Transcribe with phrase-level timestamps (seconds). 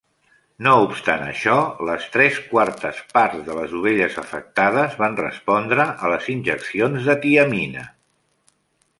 [0.67, 1.57] No obstant això,
[1.89, 7.85] les tres quartes parts de les ovelles afectades van respondre a les injeccions de tiamina.